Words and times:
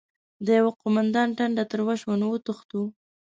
د 0.45 0.47
يوه 0.59 0.71
قوماندان 0.81 1.27
ټنډه 1.37 1.63
تروه 1.71 1.93
شوه: 2.01 2.15
نو 2.21 2.27
وتښتو؟! 2.31 2.81